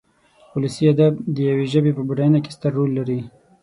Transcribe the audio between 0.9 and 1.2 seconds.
ادب